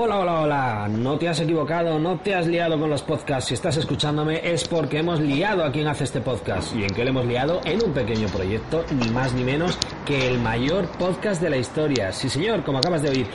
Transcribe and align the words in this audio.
Hola, 0.00 0.20
hola, 0.20 0.40
hola. 0.42 0.88
No 0.88 1.18
te 1.18 1.28
has 1.28 1.40
equivocado, 1.40 1.98
no 1.98 2.20
te 2.20 2.32
has 2.32 2.46
liado 2.46 2.78
con 2.78 2.88
los 2.88 3.02
podcasts. 3.02 3.48
Si 3.48 3.54
estás 3.54 3.78
escuchándome 3.78 4.40
es 4.48 4.62
porque 4.68 4.98
hemos 4.98 5.18
liado 5.18 5.64
a 5.64 5.72
quien 5.72 5.88
hace 5.88 6.04
este 6.04 6.20
podcast. 6.20 6.72
¿Y 6.76 6.84
en 6.84 6.94
qué 6.94 7.02
le 7.02 7.10
hemos 7.10 7.26
liado? 7.26 7.60
En 7.64 7.82
un 7.82 7.92
pequeño 7.92 8.28
proyecto, 8.28 8.84
ni 8.92 9.10
más 9.10 9.32
ni 9.32 9.42
menos 9.42 9.76
que 10.08 10.26
el 10.26 10.38
mayor 10.40 10.88
podcast 10.92 11.42
de 11.42 11.50
la 11.50 11.58
historia. 11.58 12.10
Sí, 12.12 12.30
señor, 12.30 12.64
como 12.64 12.78
acabas 12.78 13.02
de 13.02 13.10
oír, 13.10 13.26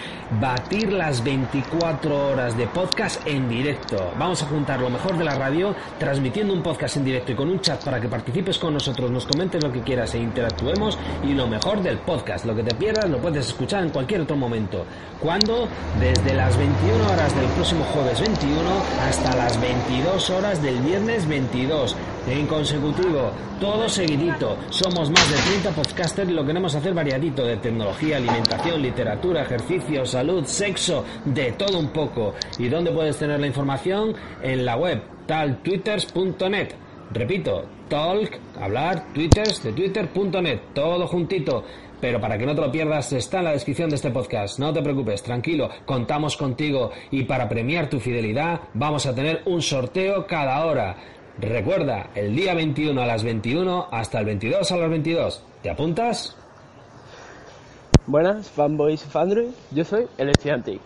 batir 0.42 0.92
las 0.92 1.24
24 1.24 2.30
horas 2.30 2.58
de 2.58 2.66
podcast 2.66 3.22
en 3.28 3.48
directo. 3.48 4.12
Vamos 4.18 4.42
a 4.42 4.48
juntar 4.48 4.80
lo 4.80 4.90
mejor 4.90 5.16
de 5.16 5.24
la 5.24 5.36
radio, 5.36 5.76
transmitiendo 6.00 6.52
un 6.52 6.64
podcast 6.64 6.98
en 6.98 7.06
directo 7.06 7.32
y 7.32 7.36
con 7.36 7.52
un 7.52 7.62
chat 7.62 7.84
para 7.84 8.02
que 8.02 8.08
participes 8.08 8.58
con 8.58 8.74
nosotros, 8.74 9.12
nos 9.12 9.28
comentes 9.28 9.64
lo 9.64 9.72
que 9.72 9.82
quieras 9.82 10.16
e 10.16 10.18
interactuemos. 10.18 10.98
Y 11.24 11.34
lo 11.34 11.46
mejor 11.46 11.84
del 11.84 12.00
podcast, 12.00 12.46
lo 12.46 12.56
que 12.56 12.64
te 12.64 12.74
pierdas 12.74 13.08
lo 13.08 13.20
puedes 13.20 13.46
escuchar 13.50 13.84
en 13.84 13.92
cualquier 13.92 14.22
otro 14.22 14.36
momento. 14.36 14.84
¿Cuándo? 15.20 15.68
Desde 16.00 16.34
las 16.34 16.58
21 16.58 17.06
horas 17.06 17.36
del 17.36 17.46
próximo 17.52 17.84
jueves 17.94 18.20
21 18.20 18.60
hasta 19.08 19.36
las 19.36 19.62
22 19.62 20.30
horas 20.32 20.64
del 20.64 20.80
viernes 20.80 21.28
22. 21.28 21.96
En 22.26 22.48
consecutivo, 22.48 23.32
todo 23.60 23.90
seguidito. 23.90 24.56
Somos 24.70 25.10
más 25.10 25.30
de 25.30 25.36
30 25.36 25.72
podcasters 25.72 26.30
y 26.30 26.34
lo 26.34 26.46
queremos 26.46 26.74
hacer 26.74 26.94
variadito 26.94 27.44
de 27.44 27.58
tecnología, 27.58 28.16
alimentación, 28.16 28.82
literatura, 28.82 29.42
ejercicio, 29.42 30.06
salud, 30.06 30.46
sexo, 30.46 31.04
de 31.26 31.52
todo 31.52 31.78
un 31.78 31.90
poco. 31.90 32.34
¿Y 32.58 32.70
dónde 32.70 32.92
puedes 32.92 33.18
tener 33.18 33.42
la 33.42 33.48
información? 33.48 34.16
En 34.42 34.64
la 34.64 34.78
web 34.78 35.02
taltwitters.net. 35.28 36.70
Repito, 37.12 37.66
talk, 37.90 38.40
hablar, 38.58 39.12
twitters 39.14 39.62
de 39.62 39.74
twitter.net, 39.74 40.60
todo 40.74 41.06
juntito. 41.08 41.66
Pero 42.00 42.22
para 42.22 42.38
que 42.38 42.46
no 42.46 42.56
te 42.56 42.62
lo 42.62 42.72
pierdas, 42.72 43.12
está 43.14 43.40
en 43.40 43.46
la 43.46 43.52
descripción 43.52 43.90
de 43.90 43.98
este 43.98 44.12
podcast. 44.12 44.60
No 44.60 44.72
te 44.72 44.82
preocupes, 44.82 45.24
tranquilo, 45.24 45.70
contamos 45.86 46.38
contigo 46.38 46.92
y 47.12 47.24
para 47.24 47.50
premiar 47.50 47.90
tu 47.90 48.00
fidelidad 48.00 48.62
vamos 48.74 49.06
a 49.06 49.14
tener 49.14 49.42
un 49.46 49.62
sorteo 49.62 50.26
cada 50.26 50.66
hora. 50.66 50.96
Recuerda, 51.40 52.12
el 52.14 52.36
día 52.36 52.54
21 52.54 53.02
a 53.02 53.08
las 53.08 53.24
21 53.24 53.88
hasta 53.92 54.20
el 54.20 54.26
22 54.26 54.72
a 54.72 54.78
las 54.78 54.90
22. 54.90 55.44
¿Te 55.64 55.70
apuntas? 55.72 56.38
Buenas, 58.06 58.52
fanboys 58.52 59.04
y 59.04 59.10
fandroid. 59.10 59.50
Yo 59.72 59.84
soy 59.84 60.06
el 60.20 60.30
estudiante. 60.30 60.80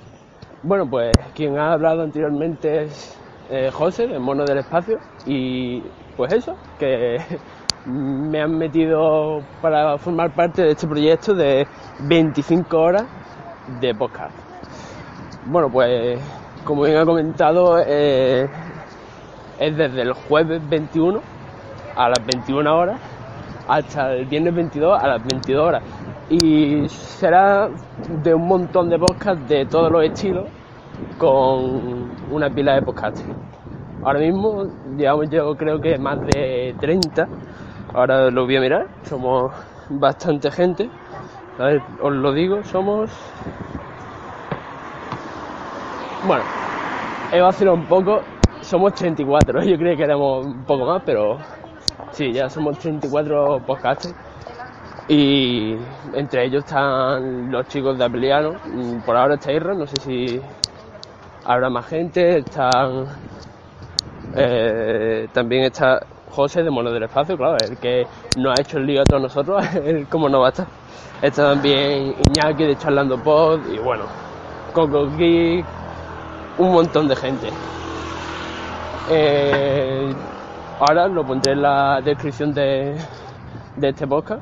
Bueno, 0.63 0.89
pues 0.89 1.11
quien 1.35 1.57
ha 1.57 1.73
hablado 1.73 2.03
anteriormente 2.03 2.83
es 2.83 3.17
eh, 3.49 3.69
José, 3.73 4.05
el 4.05 4.21
mono 4.21 4.45
del 4.45 4.59
espacio. 4.59 4.99
Y 5.25 5.83
pues 6.15 6.31
eso, 6.31 6.55
que 6.79 7.17
me 7.85 8.41
han 8.41 8.57
metido 8.57 9.41
para 9.61 9.97
formar 9.97 10.33
parte 10.33 10.61
de 10.61 10.71
este 10.71 10.87
proyecto 10.87 11.33
de 11.33 11.67
25 12.03 12.77
horas 12.77 13.03
de 13.81 13.93
podcast. 13.93 14.33
Bueno, 15.45 15.69
pues 15.69 16.21
como 16.63 16.83
bien 16.83 16.97
ha 16.97 17.05
comentado, 17.05 17.79
eh, 17.85 18.47
es 19.59 19.75
desde 19.75 20.01
el 20.01 20.13
jueves 20.13 20.61
21 20.69 21.19
a 21.95 22.09
las 22.09 22.25
21 22.25 22.77
horas 22.77 22.99
hasta 23.67 24.13
el 24.13 24.25
viernes 24.25 24.55
22 24.55 25.01
a 25.01 25.07
las 25.07 25.25
22 25.25 25.67
horas. 25.67 25.83
Y 26.29 26.87
será 26.89 27.69
de 28.23 28.33
un 28.33 28.47
montón 28.47 28.89
de 28.89 28.99
podcasts 28.99 29.47
de 29.47 29.65
todos 29.65 29.91
los 29.91 30.03
estilos 30.03 30.45
con 31.17 32.11
una 32.31 32.49
pila 32.49 32.75
de 32.75 32.81
podcasts. 32.81 33.23
Ahora 34.03 34.19
mismo 34.19 34.65
llevamos 34.97 35.29
yo 35.29 35.55
creo 35.55 35.81
que 35.81 35.97
más 35.97 36.19
de 36.21 36.75
30 36.79 37.27
Ahora 37.93 38.29
lo 38.29 38.45
voy 38.45 38.57
a 38.57 38.61
mirar, 38.61 38.87
somos 39.03 39.51
bastante 39.89 40.51
gente. 40.51 40.89
A 41.57 41.63
ver, 41.63 41.81
os 42.01 42.13
lo 42.13 42.33
digo, 42.33 42.63
somos. 42.63 43.09
Bueno, 46.27 46.43
he 47.31 47.39
vacilado 47.39 47.77
un 47.77 47.85
poco, 47.85 48.21
somos 48.67 48.93
34. 48.93 49.63
Yo 49.63 49.77
creía 49.77 49.95
que 49.95 50.03
éramos 50.03 50.45
un 50.45 50.63
poco 50.63 50.85
más, 50.85 51.01
pero 51.05 51.37
sí, 52.11 52.31
ya 52.31 52.49
somos 52.49 52.77
34 52.77 53.61
podcasts. 53.65 54.13
Y 55.09 55.75
entre 56.13 56.45
ellos 56.45 56.65
están 56.65 57.49
los 57.49 57.65
chicos 57.69 57.97
de 57.97 58.03
Apeliano. 58.03 58.55
Por 59.05 59.15
ahora 59.15 59.35
está 59.35 59.53
Irra, 59.53 59.73
no 59.73 59.87
sé 59.87 59.95
si 60.01 60.41
habrá 61.45 61.69
más 61.69 61.85
gente. 61.87 62.39
Están. 62.39 63.05
Eh, 64.35 65.29
también 65.31 65.63
está 65.63 66.01
José 66.29 66.61
de 66.61 66.69
Mono 66.69 66.91
del 66.91 67.03
Espacio, 67.03 67.37
claro, 67.37 67.55
el 67.63 67.77
que 67.77 68.05
nos 68.37 68.51
ha 68.51 68.61
hecho 68.61 68.77
el 68.77 68.85
lío 68.85 69.01
a 69.01 69.05
todos 69.05 69.21
nosotros, 69.21 69.63
él 69.85 70.05
como 70.09 70.27
no 70.27 70.41
va 70.41 70.47
a 70.47 70.49
estar. 70.49 70.67
Está 71.21 71.51
también 71.53 72.13
Iñaki 72.27 72.65
de 72.65 72.77
Charlando 72.77 73.17
Pod 73.17 73.61
y 73.73 73.79
bueno, 73.79 74.03
Coco 74.73 75.09
Geek, 75.17 75.65
un 76.57 76.73
montón 76.73 77.07
de 77.07 77.15
gente. 77.15 77.49
Eh, 79.09 80.13
ahora 80.79 81.07
lo 81.07 81.25
pondré 81.25 81.53
en 81.53 81.61
la 81.61 82.01
descripción 82.01 82.53
de, 82.53 82.95
de 83.77 83.89
este 83.89 84.07
podcast. 84.07 84.41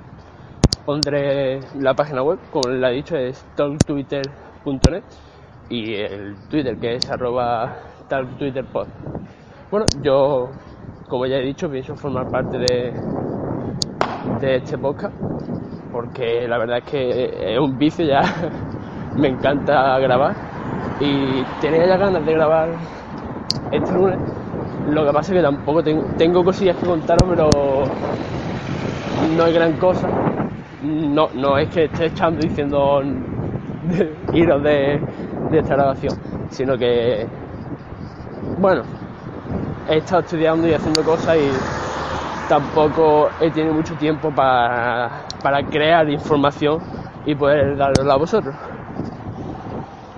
Pondré 0.85 1.59
la 1.79 1.93
página 1.95 2.21
web, 2.23 2.39
como 2.51 2.69
le 2.69 2.87
he 2.87 2.91
dicho, 2.93 3.15
es 3.17 3.43
talktwitter.net 3.55 5.03
y 5.69 5.95
el 5.95 6.35
Twitter 6.49 6.77
que 6.77 6.95
es 6.95 7.09
arroba 7.09 7.75
talktwitterpod. 8.07 8.87
Bueno, 9.71 9.87
yo 10.01 10.49
como 11.07 11.25
ya 11.25 11.37
he 11.37 11.41
dicho, 11.41 11.69
pienso 11.69 11.95
formar 11.95 12.29
parte 12.29 12.57
de, 12.57 12.93
de 14.39 14.55
este 14.57 14.77
podcast 14.77 15.15
porque 15.91 16.47
la 16.47 16.57
verdad 16.57 16.79
es 16.79 16.83
que 16.85 17.53
es 17.53 17.59
un 17.59 17.77
vicio 17.77 18.05
ya, 18.05 18.21
me 19.15 19.29
encanta 19.29 19.97
grabar 19.99 20.35
y 20.99 21.43
tenía 21.61 21.85
ya 21.87 21.97
ganas 21.97 22.25
de 22.25 22.33
grabar 22.33 22.69
este 23.71 23.93
lunes. 23.93 24.19
Lo 24.88 25.06
que 25.06 25.12
pasa 25.12 25.34
es 25.34 25.38
que 25.38 25.44
tampoco 25.44 25.84
tengo, 25.84 26.03
tengo 26.18 26.44
cosillas 26.44 26.78
que 26.78 26.85
contaros, 26.85 27.29
pero 27.29 27.50
no 29.35 29.44
hay 29.44 29.53
gran 29.53 29.73
cosa. 29.73 30.07
No, 30.84 31.29
no 31.34 31.57
es 31.57 31.69
que 31.69 31.85
esté 31.85 32.06
echando 32.07 32.41
diciendo 32.41 33.01
iros 34.34 34.63
de, 34.63 35.00
de 35.51 35.59
esta 35.59 35.75
grabación, 35.75 36.13
sino 36.50 36.78
que, 36.78 37.25
bueno, 38.59 38.84
he 39.90 39.97
estado 39.97 40.22
estudiando 40.22 40.68
y 40.68 40.73
haciendo 40.73 41.03
cosas 41.03 41.38
y 41.38 41.50
tampoco 42.50 43.29
he 43.40 43.52
tenido 43.52 43.73
mucho 43.73 43.96
tiempo 43.96 44.31
para, 44.31 45.25
crear 45.69 46.09
información 46.09 46.79
y 47.25 47.35
poder 47.35 47.78
darla 47.78 48.13
a 48.13 48.17
vosotros. 48.17 48.56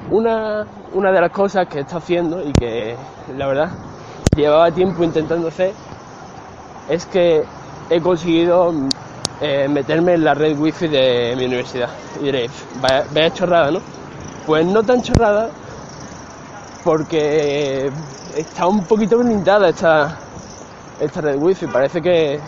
Una, 0.10 0.66
de 0.94 1.22
las 1.22 1.32
cosas 1.32 1.68
que 1.68 1.80
estado 1.82 2.00
haciendo 2.00 2.44
y 2.44 2.52
que 2.54 2.96
la 3.38 3.48
verdad 3.48 3.70
llevaba 4.42 4.72
tiempo 4.72 5.04
intentando 5.04 5.48
hacer 5.48 5.74
es 6.90 7.06
que 7.06 7.44
he 7.90 8.02
conseguido 8.02 8.74
eh, 9.42 9.68
meterme 9.68 10.14
en 10.14 10.24
la 10.24 10.34
red 10.34 10.58
wifi 10.58 10.88
de 10.88 11.36
mi 11.38 11.46
universidad. 11.46 11.90
Y 12.22 12.26
diréis, 12.26 12.52
vaya, 12.82 13.34
chorrada, 13.34 13.72
¿no? 13.72 13.80
Pues 14.46 14.66
no 14.66 14.84
tan 14.84 15.02
chorrada 15.02 15.50
porque 16.84 17.92
está 18.36 18.68
un 18.68 18.86
poquito 18.86 19.18
blindada 19.18 19.70
esta, 19.70 20.18
esta 21.00 21.22
red 21.22 21.38
wifi. 21.38 21.68
Parece 21.68 22.02
que, 22.02 22.40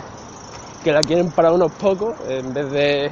la 0.84 1.00
quieren 1.02 1.30
para 1.30 1.52
unos 1.52 1.72
pocos 1.72 2.14
en 2.26 2.54
vez 2.54 2.70
de 2.70 3.10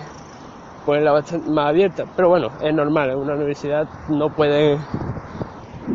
ponerla 0.87 1.23
más 1.47 1.69
abierta. 1.69 2.05
Pero 2.17 2.31
bueno, 2.31 2.49
es 2.63 2.75
normal, 2.75 3.11
en 3.11 3.19
una 3.19 3.35
universidad 3.35 3.87
no 4.09 4.31
puede 4.31 4.79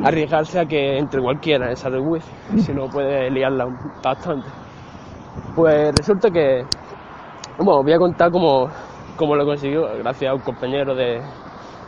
arriesgarse 0.04 0.60
a 0.60 0.66
que 0.66 0.98
entre 0.98 1.22
cualquiera 1.22 1.72
esa 1.72 1.90
red 1.90 2.02
wifi, 2.02 2.60
si 2.60 2.74
no 2.74 2.88
puede 2.88 3.30
liarla 3.30 3.68
bastante. 4.04 4.48
Pues 5.56 5.94
resulta 5.96 6.30
que, 6.30 6.66
bueno, 7.58 7.84
voy 7.84 7.94
a 7.94 7.98
contar 7.98 8.32
cómo, 8.32 8.68
cómo 9.16 9.36
lo 9.36 9.46
consiguió, 9.46 9.88
gracias 10.00 10.32
a 10.32 10.36
un 10.36 10.42
compañero 10.42 10.94
de, 10.94 11.22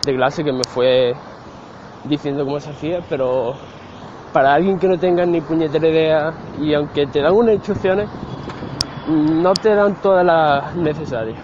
de 0.06 0.16
clase 0.16 0.44
que 0.44 0.52
me 0.52 0.64
fue 0.68 1.14
diciendo 2.06 2.46
cómo 2.46 2.60
se 2.60 2.70
hacía, 2.70 3.00
pero 3.10 3.54
para 4.32 4.54
alguien 4.54 4.78
que 4.78 4.88
no 4.88 4.98
tenga 4.98 5.26
ni 5.26 5.42
puñetera 5.42 5.88
idea 5.88 6.34
y 6.60 6.74
aunque 6.74 7.08
te 7.08 7.22
dan 7.22 7.34
unas 7.34 7.56
instrucciones, 7.56 8.10
no 9.08 9.54
te 9.54 9.74
dan 9.74 9.96
todas 10.02 10.26
las 10.26 10.76
necesarias. 10.76 11.38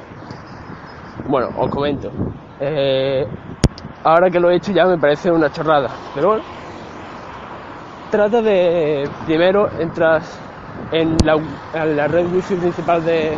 Bueno, 1.27 1.50
os 1.57 1.69
comento. 1.69 2.12
Eh, 2.59 3.25
ahora 4.03 4.29
que 4.29 4.39
lo 4.39 4.50
he 4.50 4.56
hecho 4.56 4.71
ya 4.71 4.85
me 4.85 4.97
parece 4.97 5.31
una 5.31 5.50
chorrada, 5.51 5.89
pero 6.13 6.29
bueno. 6.29 6.61
Trata 8.12 8.42
de, 8.42 9.10
primero 9.25 9.69
entras 9.80 10.38
en 10.92 11.16
la, 11.24 12.08
red 12.10 12.25
wifi 12.30 12.56
principal 12.56 13.06
de, 13.06 13.38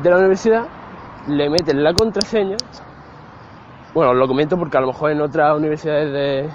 de 0.00 0.10
la 0.10 0.16
universidad, 0.16 0.68
le 1.26 1.50
metes 1.50 1.74
la 1.74 1.92
contraseña. 1.92 2.56
Bueno, 3.94 4.14
lo 4.14 4.28
comento 4.28 4.56
porque 4.56 4.78
a 4.78 4.80
lo 4.80 4.86
mejor 4.86 5.10
en 5.10 5.22
otras 5.22 5.58
universidades 5.58 6.52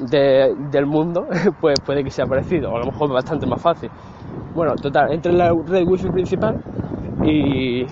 de, 0.00 0.52
del 0.72 0.86
mundo, 0.86 1.28
pues 1.60 1.78
puede 1.78 2.02
que 2.02 2.10
sea 2.10 2.26
parecido, 2.26 2.72
o 2.72 2.76
a 2.76 2.80
lo 2.80 2.86
mejor 2.86 3.12
bastante 3.12 3.46
más 3.46 3.62
fácil. 3.62 3.88
Bueno, 4.52 4.74
total, 4.74 5.12
entra 5.12 5.30
en 5.30 5.38
la 5.38 5.52
red 5.64 5.86
wifi 5.86 6.10
principal 6.10 6.60
y, 7.22 7.86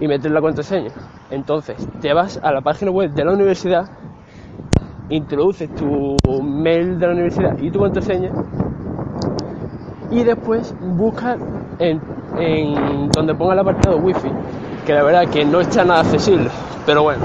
y 0.00 0.08
metes 0.08 0.32
la 0.32 0.40
contraseña. 0.40 0.90
Entonces, 1.30 1.86
te 2.00 2.14
vas 2.14 2.40
a 2.42 2.50
la 2.50 2.62
página 2.62 2.90
web 2.90 3.10
de 3.10 3.26
la 3.26 3.32
universidad 3.32 3.90
introduces 5.10 5.68
tu 5.74 6.16
mail 6.42 6.98
de 6.98 7.06
la 7.06 7.12
universidad 7.12 7.56
y 7.58 7.70
tu 7.70 7.78
contraseña 7.78 8.30
y 10.10 10.22
después 10.22 10.74
buscas 10.80 11.38
en, 11.78 12.00
en 12.38 13.10
donde 13.10 13.34
ponga 13.34 13.54
el 13.54 13.58
apartado 13.60 13.96
wifi 13.98 14.28
que 14.86 14.92
la 14.92 15.02
verdad 15.02 15.28
que 15.28 15.44
no 15.44 15.60
está 15.60 15.84
nada 15.84 16.00
accesible 16.00 16.50
pero 16.86 17.02
bueno 17.02 17.24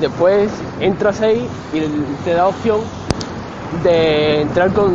después 0.00 0.50
entras 0.80 1.20
ahí 1.20 1.46
y 1.72 1.80
te 2.24 2.34
da 2.34 2.46
opción 2.46 2.80
de 3.82 4.42
entrar 4.42 4.72
con 4.72 4.92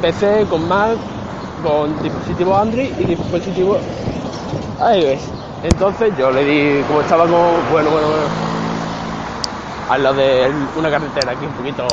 PC, 0.00 0.46
con 0.48 0.66
Mac, 0.68 0.96
con 1.62 2.02
dispositivo 2.02 2.56
Android 2.56 2.90
y 2.98 3.04
dispositivo 3.04 3.78
iOS. 4.80 5.20
Entonces 5.64 6.12
yo 6.18 6.30
le 6.30 6.44
di, 6.44 6.82
como 6.84 7.00
estaba 7.00 7.24
como, 7.24 7.52
bueno, 7.72 7.90
bueno, 7.90 8.08
bueno, 8.08 8.47
al 9.88 10.02
lado 10.02 10.16
de 10.16 10.50
una 10.76 10.90
carretera 10.90 11.32
aquí 11.32 11.46
un 11.46 11.52
poquito, 11.52 11.86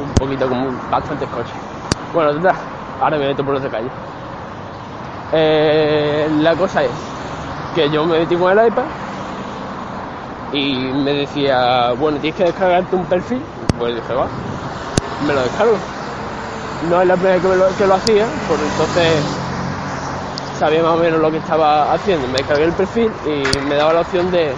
un 0.00 0.14
poquito 0.14 0.48
como 0.48 0.70
bastantes 0.90 1.28
coches. 1.28 1.52
Bueno, 2.12 2.30
ahora 3.00 3.18
me 3.18 3.28
meto 3.28 3.44
por 3.44 3.58
de 3.60 3.68
calle. 3.68 3.88
Eh, 5.32 6.28
la 6.40 6.54
cosa 6.56 6.82
es 6.82 6.90
que 7.74 7.88
yo 7.90 8.04
me 8.04 8.18
metí 8.18 8.36
con 8.36 8.56
el 8.58 8.66
iPad 8.66 8.84
y 10.52 10.74
me 10.74 11.12
decía, 11.12 11.92
bueno, 11.92 12.18
tienes 12.18 12.36
que 12.36 12.44
descargarte 12.44 12.96
un 12.96 13.04
perfil. 13.04 13.42
Pues 13.78 13.94
dije, 13.94 14.14
va, 14.14 14.26
me 15.26 15.32
lo 15.32 15.42
descargo. 15.42 15.76
No 16.88 17.00
es 17.00 17.08
la 17.08 17.14
primera 17.14 17.34
vez 17.36 17.76
que 17.76 17.86
lo, 17.86 17.94
hacía, 17.94 18.26
por 18.48 18.58
entonces 18.58 19.22
sabía 20.58 20.82
más 20.82 20.92
o 20.92 20.96
menos 20.96 21.20
lo 21.20 21.30
que 21.30 21.36
estaba 21.36 21.92
haciendo. 21.92 22.26
Me 22.28 22.38
descargué 22.38 22.64
el 22.64 22.72
perfil 22.72 23.12
y 23.26 23.58
me 23.68 23.76
daba 23.76 23.92
la 23.92 24.00
opción 24.00 24.30
de 24.30 24.52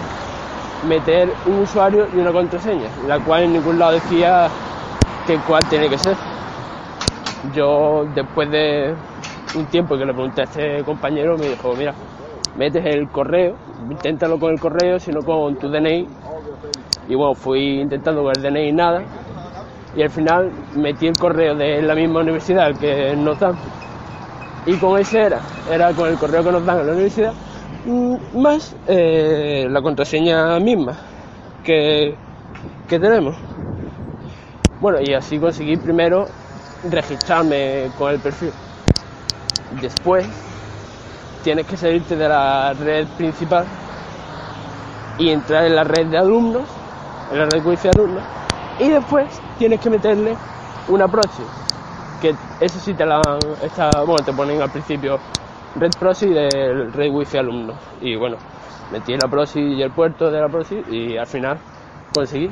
meter 0.87 1.33
un 1.45 1.59
usuario 1.59 2.07
y 2.13 2.17
una 2.17 2.31
contraseña, 2.31 2.89
la 3.07 3.19
cual 3.19 3.43
en 3.43 3.53
ningún 3.53 3.79
lado 3.79 3.93
decía 3.93 4.47
que 5.25 5.37
cuál 5.47 5.63
tiene 5.65 5.89
que 5.89 5.97
ser. 5.97 6.15
Yo 7.53 8.05
después 8.15 8.49
de 8.49 8.93
un 9.55 9.65
tiempo 9.67 9.97
que 9.97 10.05
le 10.05 10.13
pregunté 10.13 10.41
a 10.41 10.43
este 10.45 10.83
compañero 10.83 11.37
me 11.37 11.49
dijo, 11.49 11.73
mira, 11.75 11.93
metes 12.57 12.85
el 12.85 13.09
correo, 13.09 13.55
inténtalo 13.89 14.39
con 14.39 14.53
el 14.53 14.59
correo, 14.59 14.99
sino 14.99 15.21
con 15.21 15.55
tu 15.57 15.69
DNI. 15.69 16.07
Y 17.09 17.15
bueno, 17.15 17.35
fui 17.35 17.81
intentando 17.81 18.23
con 18.23 18.31
el 18.35 18.41
DNI 18.41 18.71
nada. 18.71 19.03
Y 19.95 20.01
al 20.01 20.09
final 20.09 20.51
metí 20.75 21.07
el 21.07 21.17
correo 21.17 21.55
de 21.55 21.81
la 21.81 21.93
misma 21.93 22.21
universidad 22.21 22.75
que 22.75 23.15
nos 23.15 23.39
dan. 23.39 23.55
Y 24.65 24.75
con 24.77 24.99
ese 24.99 25.21
era, 25.21 25.39
era 25.69 25.91
con 25.91 26.09
el 26.09 26.17
correo 26.17 26.43
que 26.43 26.51
nos 26.51 26.65
dan 26.65 26.79
en 26.79 26.87
la 26.87 26.93
universidad, 26.93 27.33
más 28.33 28.75
eh, 28.87 29.67
la 29.69 29.81
contraseña 29.81 30.59
misma 30.59 30.97
que, 31.63 32.15
que 32.87 32.99
tenemos. 32.99 33.35
Bueno, 34.79 34.99
y 35.01 35.13
así 35.13 35.39
conseguí 35.39 35.77
primero 35.77 36.27
registrarme 36.89 37.89
con 37.97 38.11
el 38.11 38.19
perfil. 38.19 38.51
Después 39.81 40.25
tienes 41.43 41.65
que 41.65 41.77
salirte 41.77 42.15
de 42.15 42.27
la 42.27 42.73
red 42.73 43.07
principal 43.17 43.65
y 45.17 45.29
entrar 45.29 45.65
en 45.65 45.75
la 45.75 45.83
red 45.83 46.07
de 46.07 46.17
alumnos, 46.17 46.63
en 47.31 47.39
la 47.39 47.45
red 47.45 47.65
wifi 47.65 47.83
de 47.83 47.89
alumnos, 47.89 48.23
y 48.79 48.89
después 48.89 49.27
tienes 49.57 49.79
que 49.79 49.89
meterle 49.89 50.35
una 50.87 51.07
proxy, 51.07 51.43
que 52.21 52.35
eso 52.59 52.79
sí 52.79 52.93
te 52.93 53.05
la 53.05 53.21
está, 53.61 53.89
bueno, 54.05 54.23
te 54.25 54.33
ponen 54.33 54.61
al 54.61 54.71
principio 54.71 55.19
red 55.75 55.91
proxy 55.99 56.29
del 56.29 56.93
red 56.93 57.11
wifi 57.11 57.37
alumnos, 57.37 57.77
y 58.01 58.15
bueno, 58.15 58.37
metí 58.91 59.13
la 59.13 59.27
proxy 59.27 59.59
y 59.59 59.81
el 59.81 59.91
puerto 59.91 60.29
de 60.31 60.39
la 60.39 60.47
proxy 60.47 60.83
y 60.89 61.17
al 61.17 61.27
final 61.27 61.57
conseguí 62.13 62.49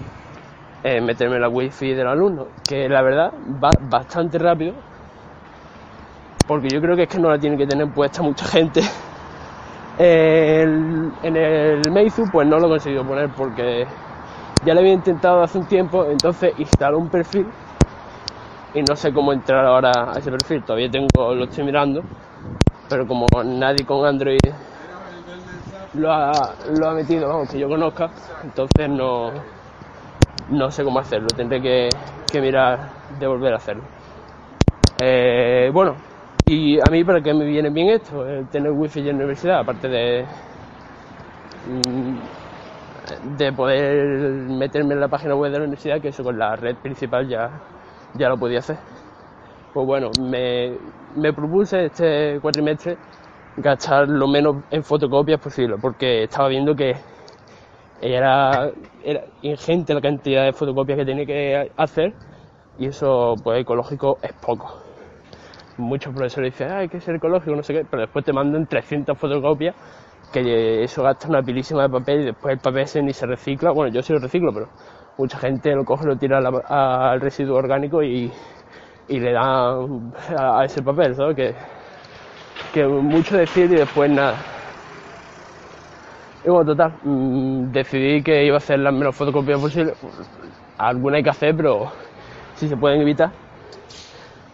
eh, 0.83 1.01
meterme 1.01 1.39
la 1.39 1.49
wifi 1.49 1.93
del 1.93 2.07
alumno, 2.07 2.47
que 2.67 2.89
la 2.89 3.01
verdad 3.01 3.31
va 3.63 3.69
bastante 3.79 4.37
rápido 4.39 4.73
porque 6.47 6.69
yo 6.69 6.81
creo 6.81 6.95
que 6.95 7.03
es 7.03 7.09
que 7.09 7.19
no 7.19 7.29
la 7.29 7.37
tiene 7.37 7.57
que 7.57 7.67
tener 7.67 7.87
puesta 7.93 8.21
mucha 8.21 8.45
gente. 8.45 8.81
en 9.97 11.13
el 11.23 11.91
Meizu 11.91 12.23
pues 12.31 12.47
no 12.47 12.57
lo 12.57 12.67
he 12.67 12.69
conseguido 12.69 13.05
poner 13.05 13.29
porque 13.29 13.85
ya 14.65 14.73
lo 14.73 14.79
había 14.79 14.93
intentado 14.93 15.43
hace 15.43 15.59
un 15.59 15.65
tiempo, 15.65 16.05
entonces 16.09 16.53
instaló 16.57 16.97
un 16.97 17.09
perfil 17.09 17.45
y 18.73 18.81
no 18.81 18.95
sé 18.95 19.13
cómo 19.13 19.33
entrar 19.33 19.65
ahora 19.65 19.91
a 20.13 20.17
ese 20.17 20.31
perfil, 20.31 20.63
todavía 20.63 20.89
tengo, 20.89 21.35
lo 21.35 21.43
estoy 21.43 21.63
mirando, 21.65 22.03
pero 22.91 23.07
como 23.07 23.25
nadie 23.45 23.85
con 23.85 24.05
Android 24.05 24.37
lo 25.93 26.11
ha, 26.11 26.55
lo 26.77 26.89
ha 26.89 26.93
metido, 26.93 27.29
vamos, 27.29 27.49
que 27.49 27.57
yo 27.57 27.69
conozca, 27.69 28.09
entonces 28.43 28.89
no, 28.89 29.31
no 30.49 30.69
sé 30.71 30.83
cómo 30.83 30.99
hacerlo, 30.99 31.27
tendré 31.33 31.61
que, 31.61 31.87
que 32.29 32.41
mirar 32.41 32.89
de 33.17 33.27
volver 33.27 33.53
a 33.53 33.55
hacerlo. 33.55 33.83
Eh, 35.01 35.71
bueno, 35.73 35.95
y 36.45 36.79
a 36.81 36.91
mí, 36.91 37.05
¿para 37.05 37.21
qué 37.21 37.33
me 37.33 37.45
viene 37.45 37.69
bien 37.69 37.91
esto? 37.91 38.25
tener 38.51 38.73
wifi 38.73 38.99
en 38.99 39.05
la 39.05 39.13
universidad, 39.13 39.59
aparte 39.59 39.87
de, 39.87 40.25
mm, 41.67 43.37
de 43.37 43.53
poder 43.53 44.05
meterme 44.49 44.95
en 44.95 44.99
la 44.99 45.07
página 45.07 45.35
web 45.35 45.49
de 45.49 45.59
la 45.59 45.63
universidad, 45.63 46.01
que 46.01 46.09
eso 46.09 46.25
con 46.25 46.37
la 46.37 46.57
red 46.57 46.75
principal 46.75 47.25
ya, 47.25 47.51
ya 48.15 48.27
lo 48.27 48.37
podía 48.37 48.59
hacer. 48.59 48.75
Pues 49.73 49.85
bueno, 49.85 50.13
me, 50.13 50.77
me 51.15 51.33
propuse 51.33 51.85
este 51.85 52.39
cuatrimestre 52.41 52.97
gastar 53.55 54.07
lo 54.07 54.27
menos 54.27 54.63
en 54.69 54.83
fotocopias 54.83 55.39
posible, 55.39 55.77
porque 55.81 56.23
estaba 56.23 56.49
viendo 56.49 56.75
que 56.75 56.95
era, 58.01 58.71
ingente 59.41 59.93
la 59.93 60.01
cantidad 60.01 60.45
de 60.45 60.53
fotocopias 60.53 60.97
que 60.97 61.05
tenía 61.05 61.25
que 61.25 61.71
hacer 61.77 62.15
y 62.79 62.87
eso 62.87 63.35
pues 63.43 63.61
ecológico 63.61 64.19
es 64.23 64.33
poco 64.33 64.81
muchos 65.77 66.13
profesores 66.13 66.53
dicen, 66.53 66.69
ah, 66.71 66.79
hay 66.79 66.89
que 66.89 66.99
ser 67.01 67.15
ecológico, 67.15 67.55
no 67.55 67.63
sé 67.63 67.73
qué, 67.73 67.85
pero 67.85 68.01
después 68.01 68.23
te 68.25 68.33
mandan 68.33 68.67
300 68.67 69.17
fotocopias, 69.17 69.75
que 70.31 70.83
eso 70.83 71.03
gasta 71.03 71.27
una 71.27 71.41
pilísima 71.43 71.83
de 71.83 71.89
papel 71.89 72.21
y 72.21 72.25
después 72.25 72.53
el 72.53 72.59
papel 72.59 72.87
ni 73.05 73.13
se 73.13 73.25
recicla. 73.25 73.71
Bueno, 73.71 73.93
yo 73.93 74.01
sí 74.01 74.13
lo 74.13 74.19
reciclo, 74.19 74.53
pero 74.53 74.69
mucha 75.17 75.37
gente 75.39 75.73
lo 75.75 75.83
coge, 75.85 76.05
lo 76.05 76.17
tira 76.17 76.39
al 76.39 77.21
residuo 77.21 77.57
orgánico 77.57 78.03
y, 78.03 78.31
le 79.19 79.33
da 79.33 79.77
a, 80.37 80.65
ese 80.65 80.81
papel, 80.81 81.15
¿sabes? 81.15 81.35
Que, 81.35 81.55
que 82.73 82.87
mucho 82.87 83.37
decir 83.37 83.71
y 83.71 83.75
después 83.75 84.09
nada. 84.09 84.35
Y 86.43 86.49
bueno, 86.49 86.65
total, 86.65 86.93
mm, 87.03 87.71
decidí 87.71 88.23
que 88.23 88.45
iba 88.45 88.55
a 88.55 88.57
hacer 88.57 88.79
las 88.79 88.93
menos 88.93 89.15
fotocopias 89.15 89.59
posibles. 89.59 89.95
Alguna 90.77 91.17
hay 91.17 91.23
que 91.23 91.29
hacer, 91.29 91.55
pero 91.55 91.91
si 92.55 92.67
se 92.67 92.75
pueden 92.75 93.01
evitar, 93.01 93.31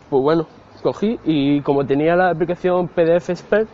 pues 0.10 0.22
bueno, 0.22 0.48
cogí 0.84 1.20
y 1.24 1.62
como 1.62 1.86
tenía 1.86 2.16
la 2.16 2.30
aplicación 2.30 2.88
PDF 2.88 3.30
Expert 3.30 3.70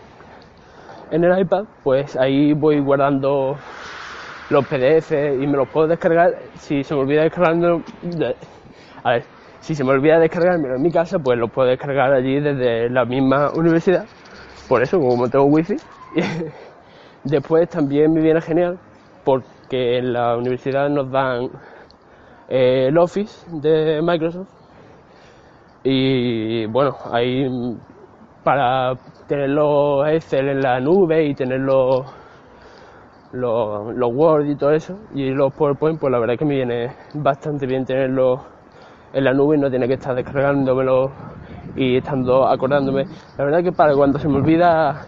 en 1.11 1.23
el 1.23 1.39
iPad, 1.39 1.65
pues 1.83 2.15
ahí 2.15 2.53
voy 2.53 2.79
guardando 2.79 3.55
los 4.49 4.65
PDF 4.67 5.11
y 5.11 5.47
me 5.47 5.57
los 5.57 5.67
puedo 5.69 5.87
descargar. 5.87 6.33
Si 6.55 6.83
se 6.83 6.93
me 6.93 7.01
olvida 7.01 7.23
descargarlo, 7.23 7.81
a 9.03 9.11
ver, 9.11 9.23
si 9.63 9.75
se 9.75 9.83
me 9.85 9.91
olvida 9.91 10.19
descargármelo 10.19 10.75
en 10.75 10.81
mi 10.81 10.91
casa, 10.91 11.19
pues 11.19 11.39
los 11.39 11.49
puedo 11.49 11.69
descargar 11.69 12.11
allí 12.11 12.37
desde 12.41 12.89
la 12.89 13.05
misma 13.05 13.49
universidad. 13.55 14.05
Por 14.67 14.81
eso, 14.81 14.99
como 14.99 15.29
tengo 15.29 15.45
wifi. 15.45 15.77
Después 17.23 17.69
también 17.69 18.11
me 18.11 18.19
viene 18.19 18.41
genial 18.41 18.77
porque 19.23 19.99
en 19.99 20.11
la 20.11 20.35
universidad 20.35 20.89
nos 20.89 21.09
dan 21.09 21.47
eh, 22.49 22.87
el 22.89 22.97
Office 22.97 23.45
de 23.51 24.01
Microsoft 24.01 24.49
y 25.85 26.65
bueno, 26.65 26.97
ahí 27.13 27.47
para 28.43 28.95
tener 29.29 29.49
los 29.51 30.05
Excel 30.09 30.49
en 30.49 30.61
la 30.61 30.81
nube 30.81 31.23
y 31.23 31.35
tener 31.35 31.61
los, 31.61 32.05
los, 33.31 34.13
Word 34.13 34.47
y 34.47 34.57
todo 34.57 34.71
eso, 34.71 34.99
y 35.15 35.29
los 35.31 35.53
PowerPoint, 35.53 36.01
pues 36.01 36.11
la 36.11 36.19
verdad 36.19 36.37
que 36.37 36.43
me 36.43 36.55
viene 36.55 36.93
bastante 37.13 37.65
bien 37.65 37.85
tenerlos 37.85 38.41
en 39.13 39.23
la 39.23 39.33
nube 39.33 39.57
no 39.57 39.69
tener 39.69 39.87
que 39.87 39.93
estar 39.95 40.15
descargándomelo 40.15 41.11
y 41.75 41.97
estando 41.97 42.47
acordándome. 42.47 43.05
La 43.37 43.45
verdad 43.45 43.63
que 43.63 43.71
para 43.71 43.95
cuando 43.95 44.19
se 44.19 44.27
me 44.27 44.37
olvida 44.37 45.05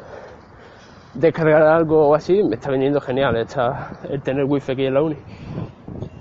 descargar 1.16 1.64
algo 1.64 2.10
o 2.10 2.16
así, 2.16 2.44
me 2.44 2.56
está 2.56 2.72
viniendo 2.72 3.02
genial 3.02 3.36
el 3.36 4.22
tener 4.22 4.46
wifi 4.46 4.72
aquí 4.72 4.86
en 4.86 4.94
la 4.94 5.02
uni. 5.02 5.18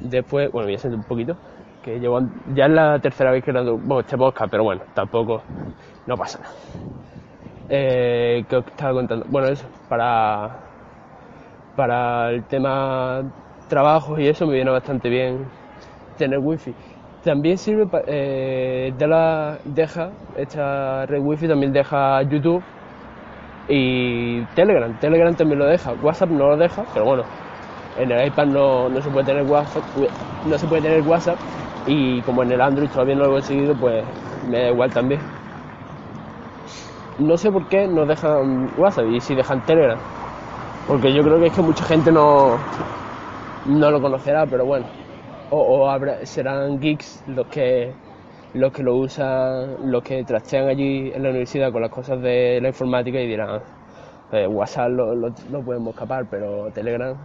Después, 0.00 0.50
bueno, 0.50 0.66
voy 0.66 0.74
a 0.74 0.78
sentir 0.78 0.98
un 0.98 1.04
poquito 1.04 1.36
que 1.84 2.00
llevo, 2.00 2.20
ya 2.54 2.64
es 2.64 2.70
la 2.70 2.98
tercera 2.98 3.30
vez 3.30 3.44
que 3.44 3.52
grabo 3.52 3.76
bueno, 3.76 4.00
este 4.00 4.16
podcast, 4.16 4.50
pero 4.50 4.64
bueno, 4.64 4.80
tampoco, 4.94 5.42
no 6.06 6.16
pasa 6.16 6.38
nada. 6.38 6.54
Eh, 7.68 8.44
¿Qué 8.48 8.56
os 8.56 8.66
estaba 8.66 8.94
contando? 8.94 9.26
Bueno, 9.28 9.48
eso, 9.48 9.66
para, 9.88 10.60
para 11.76 12.30
el 12.30 12.44
tema 12.44 13.22
trabajo 13.68 14.18
y 14.18 14.28
eso 14.28 14.46
me 14.46 14.54
viene 14.54 14.70
bastante 14.70 15.10
bien 15.10 15.46
tener 16.16 16.38
wifi. 16.38 16.74
También 17.24 17.56
sirve, 17.56 17.86
eh, 18.06 18.92
de 18.98 19.08
la, 19.08 19.58
deja, 19.64 20.10
esta 20.36 21.06
red 21.06 21.22
wifi 21.22 21.48
también 21.48 21.72
deja 21.72 22.20
YouTube 22.22 22.62
y 23.66 24.44
Telegram. 24.54 24.94
Telegram 24.98 25.34
también 25.34 25.58
lo 25.58 25.66
deja, 25.66 25.94
WhatsApp 26.02 26.28
no 26.28 26.48
lo 26.50 26.56
deja, 26.58 26.84
pero 26.92 27.06
bueno, 27.06 27.24
En 27.96 28.10
el 28.10 28.26
iPad 28.26 28.46
no, 28.46 28.88
no 28.90 29.00
se 29.00 29.08
puede 29.10 29.24
tener 29.26 29.44
WhatsApp, 29.44 29.84
no 30.46 30.58
se 30.58 30.66
puede 30.66 30.82
tener 30.82 31.02
WhatsApp 31.02 31.38
y 31.86 32.20
como 32.22 32.42
en 32.42 32.52
el 32.52 32.60
Android 32.60 32.90
todavía 32.90 33.14
no 33.14 33.24
lo 33.24 33.30
he 33.30 33.32
conseguido, 33.34 33.74
pues 33.74 34.04
me 34.48 34.58
da 34.62 34.70
igual 34.70 34.92
también. 34.92 35.20
No 37.18 37.36
sé 37.36 37.50
por 37.50 37.68
qué 37.68 37.86
no 37.86 38.04
dejan 38.04 38.68
WhatsApp 38.76 39.06
y 39.06 39.20
si 39.20 39.34
dejan 39.34 39.64
Telegram. 39.64 39.98
Porque 40.86 41.14
yo 41.14 41.22
creo 41.22 41.38
que 41.40 41.46
es 41.46 41.52
que 41.54 41.62
mucha 41.62 41.84
gente 41.84 42.12
no, 42.12 42.58
no 43.66 43.90
lo 43.90 44.00
conocerá, 44.00 44.44
pero 44.46 44.66
bueno. 44.66 45.03
O, 45.50 45.88
serán 46.24 46.80
geeks 46.80 47.22
los 47.28 47.46
que 47.46 47.92
los 48.54 48.72
que 48.72 48.82
lo 48.82 48.96
usan, 48.96 49.90
los 49.90 50.02
que 50.02 50.22
trastean 50.24 50.68
allí 50.68 51.10
en 51.12 51.22
la 51.22 51.30
universidad 51.30 51.72
con 51.72 51.82
las 51.82 51.90
cosas 51.90 52.22
de 52.22 52.60
la 52.62 52.68
informática 52.68 53.20
y 53.20 53.26
dirán, 53.26 53.60
eh, 54.32 54.46
WhatsApp 54.46 54.90
lo, 54.90 55.14
lo, 55.14 55.32
podemos 55.64 55.94
escapar, 55.94 56.26
pero 56.30 56.70
Telegram 56.72 57.16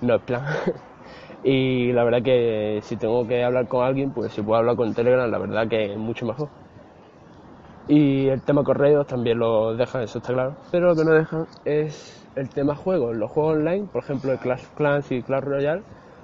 no 0.00 0.14
es 0.14 0.22
plan. 0.22 0.44
y 1.44 1.92
la 1.92 2.04
verdad 2.04 2.22
que 2.22 2.80
si 2.82 2.96
tengo 2.96 3.26
que 3.26 3.44
hablar 3.44 3.68
con 3.68 3.84
alguien, 3.84 4.12
pues 4.12 4.32
si 4.32 4.40
puedo 4.42 4.58
hablar 4.58 4.76
con 4.76 4.94
Telegram, 4.94 5.30
la 5.30 5.38
verdad 5.38 5.68
que 5.68 5.92
es 5.92 5.98
mucho 5.98 6.24
mejor. 6.24 6.48
Y 7.86 8.28
el 8.28 8.40
tema 8.42 8.62
correos 8.64 9.06
también 9.06 9.38
lo 9.38 9.74
dejan, 9.76 10.02
eso 10.02 10.18
está 10.18 10.32
claro. 10.32 10.54
Pero 10.70 10.88
lo 10.88 10.96
que 10.96 11.04
no 11.04 11.12
dejan 11.12 11.46
es 11.64 12.26
el 12.36 12.48
tema 12.48 12.74
juegos. 12.74 13.16
Los 13.16 13.30
juegos 13.30 13.56
online, 13.56 13.88
por 13.92 14.04
ejemplo 14.04 14.32
el 14.32 14.38
Clash 14.38 14.64
Clans 14.76 15.10
y 15.12 15.22
Clash 15.22 15.42
Royale, 15.42 15.82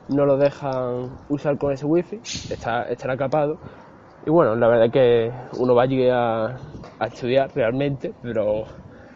no 0.08 0.26
lo 0.26 0.36
dejan 0.36 1.10
usar 1.28 1.58
con 1.58 1.72
ese 1.72 1.86
wifi, 1.86 2.20
está, 2.50 2.82
estará 2.84 3.16
capado. 3.16 3.58
Y 4.24 4.30
bueno, 4.30 4.56
la 4.56 4.68
verdad 4.68 4.86
es 4.86 4.92
que 4.92 5.32
uno 5.58 5.74
va 5.74 5.82
allí 5.82 6.08
a, 6.08 6.46
a 6.98 7.06
estudiar 7.06 7.50
realmente, 7.54 8.12
pero 8.22 8.64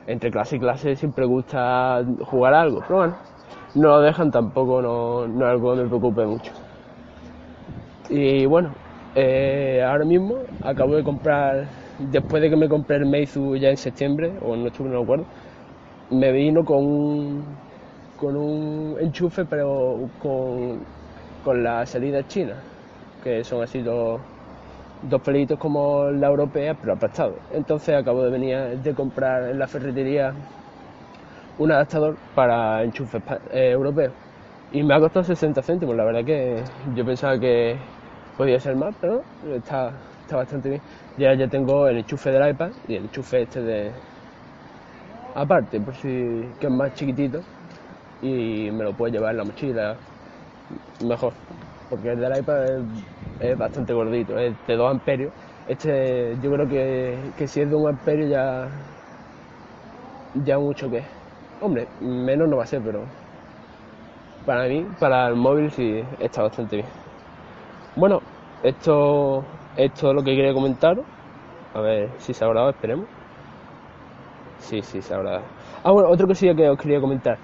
entre 0.06 0.30
clase 0.30 0.56
y 0.56 0.61
clase 0.61 0.97
siempre 0.97 1.25
gusta 1.26 2.04
jugar 2.23 2.54
algo. 2.54 2.80
Pero 2.87 2.97
bueno, 2.99 3.14
no 3.75 3.88
lo 3.88 4.00
dejan 4.00 4.30
tampoco, 4.30 4.82
no, 4.82 5.26
no 5.26 5.47
es 5.47 5.50
algo 5.50 5.75
que 5.75 5.82
me 5.82 5.88
preocupe 5.88 6.26
mucho. 6.26 6.52
Y 8.09 8.44
bueno, 8.47 8.75
eh, 9.14 9.82
ahora 9.87 10.04
mismo 10.04 10.35
acabo 10.62 10.97
de 10.97 11.04
comprar, 11.04 11.68
después 11.99 12.42
de 12.42 12.50
que 12.50 12.56
me 12.56 12.68
compré 12.68 12.97
el 12.97 13.06
Meizu 13.06 13.56
ya 13.56 13.70
en 13.70 13.76
septiembre, 13.76 14.32
o 14.40 14.54
en 14.54 14.66
octubre, 14.66 14.90
no 14.92 14.99
me 14.99 15.04
acuerdo, 15.04 15.25
me 16.11 16.32
vino 16.32 16.64
con 16.64 16.78
un, 16.85 17.44
con 18.20 18.36
un 18.36 18.96
enchufe, 19.00 19.44
pero 19.46 20.08
con, 20.20 20.80
con 21.42 21.62
la 21.64 21.86
salida 21.86 22.26
china, 22.28 22.54
que 23.24 23.42
son 23.42 23.62
así 23.62 23.80
dos, 23.80 24.20
dos 25.08 25.22
pelitos 25.22 25.58
como 25.58 26.10
la 26.10 26.28
europea, 26.28 26.74
pero 26.74 26.92
aplastados. 26.92 27.36
Entonces 27.52 27.96
acabo 27.96 28.22
de 28.22 28.30
venir 28.30 28.78
de 28.82 28.94
comprar 28.94 29.50
en 29.50 29.58
la 29.58 29.66
ferretería 29.66 30.34
un 31.58 31.72
adaptador 31.72 32.16
para 32.34 32.82
enchufe 32.84 33.18
eh, 33.52 33.70
europeo. 33.70 34.12
Y 34.72 34.82
me 34.82 34.94
ha 34.94 35.00
costado 35.00 35.24
60 35.24 35.62
céntimos, 35.62 35.96
la 35.96 36.04
verdad 36.04 36.24
que 36.24 36.62
yo 36.94 37.04
pensaba 37.04 37.38
que 37.38 37.76
podía 38.36 38.60
ser 38.60 38.76
más, 38.76 38.94
pero 39.00 39.22
está, 39.54 39.92
está 40.22 40.36
bastante 40.36 40.68
bien. 40.68 40.82
Ya, 41.16 41.34
ya 41.34 41.48
tengo 41.48 41.88
el 41.88 41.98
enchufe 41.98 42.30
del 42.30 42.50
iPad 42.50 42.70
y 42.86 42.96
el 42.96 43.04
enchufe 43.04 43.42
este 43.42 43.62
de, 43.62 43.90
aparte, 45.34 45.80
por 45.80 45.94
si 45.94 46.08
que 46.60 46.66
es 46.66 46.72
más 46.72 46.94
chiquitito 46.94 47.40
y 48.22 48.70
me 48.70 48.84
lo 48.84 48.92
puedo 48.92 49.12
llevar 49.12 49.32
en 49.32 49.38
la 49.38 49.44
mochila 49.44 49.96
mejor, 51.04 51.32
porque 51.88 52.12
el 52.12 52.20
del 52.20 52.38
iPad 52.38 52.82
es, 53.40 53.58
bastante 53.58 53.92
gordito, 53.92 54.38
es 54.38 54.54
de 54.66 54.76
2 54.76 54.90
amperios. 54.90 55.32
Este 55.68 56.36
yo 56.42 56.50
creo 56.50 56.68
que, 56.68 57.18
que 57.36 57.46
si 57.46 57.60
es 57.60 57.68
de 57.70 57.76
1 57.76 57.88
amperio 57.88 58.26
ya, 58.26 58.68
ya 60.34 60.58
mucho 60.58 60.90
que 60.90 61.02
Hombre, 61.62 61.86
menos 62.00 62.48
no 62.48 62.56
va 62.56 62.62
a 62.62 62.66
ser, 62.66 62.80
pero 62.82 63.04
para 64.46 64.66
mí, 64.66 64.86
para 64.98 65.28
el 65.28 65.36
móvil 65.36 65.70
sí 65.70 66.02
está 66.18 66.42
bastante 66.42 66.76
bien. 66.76 66.88
Bueno, 67.96 68.20
esto, 68.62 69.44
esto 69.76 70.08
es 70.08 70.14
lo 70.14 70.22
que 70.22 70.34
quería 70.34 70.54
comentar. 70.54 70.96
A 71.74 71.80
ver 71.80 72.08
si 72.18 72.32
se 72.32 72.44
ha 72.44 72.48
grabado, 72.48 72.70
esperemos. 72.70 73.06
Sí, 74.58 74.80
sí, 74.80 75.02
se 75.02 75.12
habrá. 75.12 75.42
Ah, 75.84 75.90
bueno, 75.90 76.08
otra 76.08 76.26
cosilla 76.26 76.54
que 76.54 76.68
os 76.70 76.78
quería 76.78 76.98
comentar. 76.98 77.38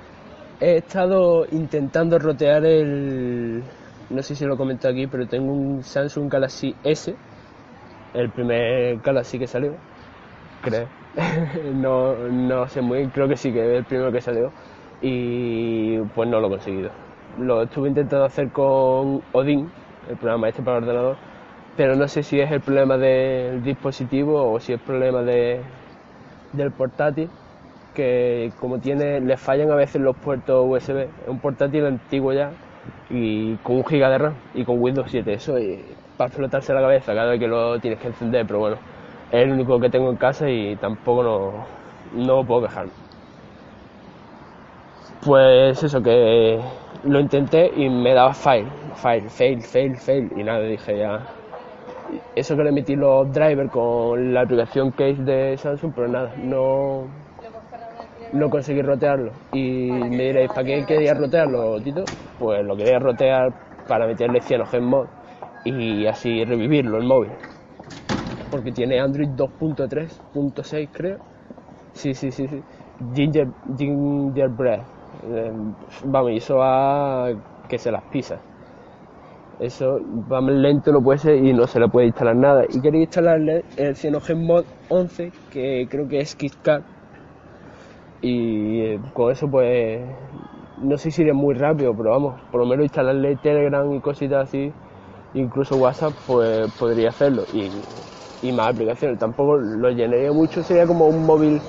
He 0.58 0.78
estado 0.78 1.44
intentando 1.50 2.18
rotear 2.18 2.64
el. 2.64 3.62
No 4.08 4.22
sé 4.22 4.34
si 4.34 4.46
lo 4.46 4.56
comenté 4.56 4.88
aquí, 4.88 5.06
pero 5.06 5.26
tengo 5.26 5.52
un 5.52 5.82
Samsung 5.82 6.32
Galaxy 6.32 6.74
S, 6.82 7.14
el 8.14 8.30
primer 8.30 8.98
Galaxy 9.00 9.38
que 9.38 9.46
salió, 9.46 9.74
creo. 10.62 10.88
no, 11.74 12.14
no 12.16 12.68
sé 12.68 12.80
muy 12.80 13.08
creo 13.08 13.28
que 13.28 13.36
sí 13.36 13.52
que 13.52 13.60
es 13.60 13.78
el 13.78 13.84
primero 13.84 14.10
que 14.10 14.22
salió. 14.22 14.50
Y 15.02 15.98
pues 16.14 16.26
no 16.26 16.40
lo 16.40 16.46
he 16.46 16.50
conseguido. 16.50 16.90
Lo 17.38 17.62
estuve 17.62 17.90
intentando 17.90 18.24
hacer 18.24 18.50
con 18.50 19.20
Odin, 19.32 19.70
el 20.08 20.16
programa 20.16 20.48
este 20.48 20.62
para 20.62 20.78
ordenador, 20.78 21.16
pero 21.76 21.96
no 21.96 22.08
sé 22.08 22.22
si 22.22 22.40
es 22.40 22.50
el 22.50 22.62
problema 22.62 22.96
del 22.96 23.62
dispositivo 23.62 24.52
o 24.52 24.58
si 24.58 24.72
es 24.72 24.80
el 24.80 24.86
problema 24.86 25.22
de, 25.22 25.60
del 26.54 26.72
portátil 26.72 27.28
que 27.96 28.52
como 28.60 28.78
tiene 28.78 29.20
le 29.20 29.36
fallan 29.36 29.70
a 29.70 29.74
veces 29.74 30.00
los 30.00 30.16
puertos 30.16 30.66
USB 30.68 30.98
es 30.98 31.28
un 31.28 31.40
portátil 31.40 31.86
antiguo 31.86 32.32
ya 32.32 32.50
y 33.10 33.56
con 33.56 33.76
un 33.76 33.84
giga 33.84 34.10
de 34.10 34.18
RAM 34.18 34.34
y 34.54 34.64
con 34.64 34.80
Windows 34.80 35.10
7 35.10 35.32
eso 35.32 35.58
y 35.58 35.82
para 36.16 36.28
explotarse 36.28 36.74
la 36.74 36.80
cabeza 36.80 37.14
cada 37.14 37.30
vez 37.30 37.40
que 37.40 37.48
lo 37.48 37.80
tienes 37.80 37.98
que 37.98 38.08
encender 38.08 38.46
pero 38.46 38.60
bueno 38.60 38.76
es 39.32 39.42
el 39.42 39.52
único 39.52 39.80
que 39.80 39.90
tengo 39.90 40.10
en 40.10 40.16
casa 40.16 40.48
y 40.48 40.76
tampoco 40.76 41.22
no, 41.22 41.52
no 42.14 42.44
puedo 42.44 42.62
quejar. 42.62 42.86
Pues 45.24 45.82
eso 45.82 46.02
que 46.02 46.60
lo 47.04 47.20
intenté 47.20 47.72
y 47.76 47.88
me 47.88 48.14
daba 48.14 48.32
fail 48.34 48.66
fail 48.94 49.28
fail 49.28 49.62
fail 49.62 49.96
fail 49.96 50.32
y 50.36 50.44
nada 50.44 50.60
dije 50.60 50.98
ya 50.98 51.26
eso 52.36 52.56
que 52.56 52.62
le 52.62 52.68
emití 52.70 52.94
los 52.94 53.32
drivers 53.32 53.70
con 53.70 54.32
la 54.32 54.42
aplicación 54.42 54.92
case 54.92 55.22
de 55.22 55.56
Samsung, 55.56 55.92
pero 55.94 56.08
nada, 56.08 56.32
no, 56.36 57.08
no 58.32 58.50
conseguí 58.50 58.82
rotearlo. 58.82 59.32
Y 59.52 59.90
me 59.90 60.24
diréis, 60.24 60.50
¿para 60.50 60.64
qué 60.64 60.84
quería 60.86 61.14
rotearlo, 61.14 61.80
Tito? 61.80 62.04
Pues 62.38 62.64
lo 62.64 62.76
quería 62.76 62.98
rotear 62.98 63.52
para 63.88 64.06
meterle 64.06 64.40
CyanogenMod 64.40 65.04
mod 65.04 65.06
y 65.64 66.06
así 66.06 66.44
revivirlo 66.44 66.98
el 66.98 67.04
móvil. 67.04 67.30
Porque 68.50 68.72
tiene 68.72 69.00
Android 69.00 69.28
2.3.6 69.28 70.88
creo. 70.92 71.18
Sí, 71.92 72.14
sí, 72.14 72.30
sí, 72.30 72.46
sí. 72.46 72.62
Ginger, 73.14 73.48
gingerbread. 73.76 74.80
Eh, 75.28 75.52
vamos, 76.04 76.32
y 76.32 76.36
eso 76.36 76.56
va 76.56 77.30
que 77.68 77.78
se 77.78 77.90
las 77.90 78.02
pisa 78.04 78.38
eso 79.58 80.00
va 80.30 80.40
más 80.40 80.54
lento 80.54 80.92
lo 80.92 81.00
puede 81.00 81.18
ser 81.18 81.36
y 81.36 81.52
no 81.52 81.66
se 81.66 81.80
le 81.80 81.88
puede 81.88 82.08
instalar 82.08 82.36
nada 82.36 82.64
y 82.68 82.80
quería 82.80 83.00
instalarle 83.00 83.64
el 83.76 83.96
CyanogenMod 83.96 84.64
11 84.88 85.32
que 85.50 85.86
creo 85.90 86.06
que 86.08 86.20
es 86.20 86.34
KitKat 86.34 86.95
y 88.26 88.80
eh, 88.80 89.00
con 89.12 89.30
eso 89.30 89.48
pues 89.48 90.00
no 90.78 90.96
sé 90.98 91.10
si 91.10 91.22
iré 91.22 91.32
muy 91.32 91.54
rápido 91.54 91.94
pero 91.96 92.10
vamos 92.10 92.40
por 92.50 92.60
lo 92.60 92.66
menos 92.66 92.84
instalarle 92.84 93.36
Telegram 93.36 93.92
y 93.92 94.00
cositas 94.00 94.48
así 94.48 94.72
incluso 95.36 95.76
WhatsApp 95.76 96.12
pues 96.26 96.70
podría 96.78 97.10
hacerlo. 97.10 97.44
Y, 97.52 97.70
y 98.42 98.52
más 98.52 98.72
aplicaciones. 98.72 99.18
Tampoco 99.18 99.56
lo 99.56 99.90
llenaría 99.90 100.32
mucho 100.32 100.62
sería 100.62 100.86
como 100.86 101.06
un 101.06 101.24
móvil 101.24 101.60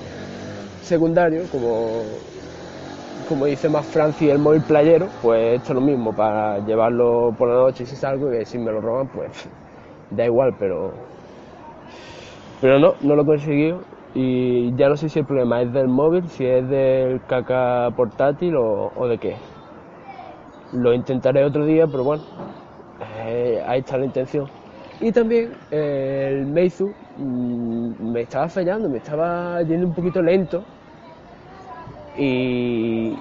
secundario 0.82 1.44
como 1.50 2.02
como 3.28 3.44
dice 3.44 3.68
más 3.68 3.86
Franci, 3.86 4.30
el 4.30 4.38
móvil 4.38 4.62
playero, 4.62 5.06
pues 5.20 5.56
esto 5.56 5.72
es 5.72 5.74
lo 5.74 5.82
mismo, 5.82 6.14
para 6.16 6.64
llevarlo 6.64 7.34
por 7.36 7.50
la 7.50 7.56
noche 7.56 7.84
si 7.84 7.94
salgo 7.94 8.32
y 8.32 8.38
que 8.38 8.46
si 8.46 8.56
me 8.56 8.72
lo 8.72 8.80
roban, 8.80 9.06
pues 9.08 9.46
da 10.10 10.24
igual, 10.24 10.54
pero. 10.58 10.92
Pero 12.62 12.78
no, 12.78 12.94
no 13.02 13.14
lo 13.14 13.22
he 13.22 13.26
conseguido 13.26 13.80
y 14.14 14.74
ya 14.76 14.88
no 14.88 14.96
sé 14.96 15.08
si 15.08 15.18
el 15.20 15.26
problema 15.26 15.62
es 15.62 15.72
del 15.72 15.88
móvil, 15.88 16.26
si 16.28 16.44
es 16.44 16.68
del 16.68 17.20
caca 17.26 17.90
portátil 17.96 18.54
o, 18.56 19.06
de 19.06 19.18
qué. 19.18 19.36
Lo 20.72 20.92
intentaré 20.92 21.44
otro 21.44 21.64
día, 21.64 21.86
pero 21.86 22.04
bueno, 22.04 22.22
eh, 23.18 23.62
ahí 23.66 23.80
está 23.80 23.98
la 23.98 24.06
intención. 24.06 24.46
Y 25.00 25.12
también 25.12 25.52
eh, 25.70 26.28
el 26.32 26.46
Meizu 26.46 26.90
mm, 27.18 28.12
me 28.12 28.22
estaba 28.22 28.48
fallando, 28.48 28.88
me 28.88 28.98
estaba 28.98 29.62
yendo 29.62 29.86
un 29.86 29.94
poquito 29.94 30.20
lento 30.20 30.64
y 32.16 33.14